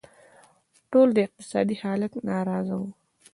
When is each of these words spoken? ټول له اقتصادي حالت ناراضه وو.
ټول 0.91 1.07
له 1.15 1.21
اقتصادي 1.27 1.75
حالت 1.81 2.13
ناراضه 2.29 2.75
وو. 2.79 2.89